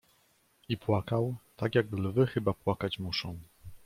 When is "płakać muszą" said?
2.53-3.39